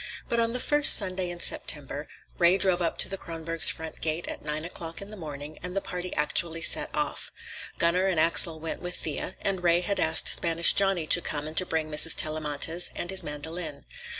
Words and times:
But 0.29 0.39
on 0.39 0.53
the 0.53 0.59
first 0.59 0.95
Sunday 0.95 1.29
in 1.29 1.39
September, 1.41 2.07
Ray 2.39 2.57
drove 2.57 2.81
up 2.81 2.97
to 2.97 3.07
the 3.07 3.19
Kronborgs' 3.19 3.69
front 3.69 4.01
gate 4.01 4.27
at 4.27 4.41
nine 4.41 4.65
o'clock 4.65 4.99
in 4.99 5.11
the 5.11 5.15
morning 5.15 5.59
and 5.61 5.75
the 5.75 5.79
party 5.79 6.11
actually 6.15 6.63
set 6.63 6.89
off. 6.95 7.31
Gunner 7.77 8.07
and 8.07 8.19
Axel 8.19 8.59
went 8.59 8.81
with 8.81 8.95
Thea, 8.95 9.35
and 9.41 9.61
Ray 9.61 9.81
had 9.81 9.99
asked 9.99 10.27
Spanish 10.27 10.73
Johnny 10.73 11.05
to 11.05 11.21
come 11.21 11.45
and 11.45 11.55
to 11.55 11.67
bring 11.67 11.91
Mrs. 11.91 12.15
Tellamantez 12.15 12.89
and 12.95 13.11
his 13.11 13.21
mandolin. 13.21 13.85